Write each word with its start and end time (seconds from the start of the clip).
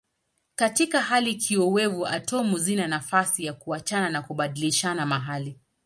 Katika 0.55 1.01
hali 1.01 1.35
kiowevu 1.35 2.07
atomu 2.07 2.57
zina 2.57 2.87
nafasi 2.87 3.45
ya 3.45 3.53
kuachana 3.53 4.09
na 4.09 4.21
kubadilishana 4.21 5.05
mahali. 5.05 5.59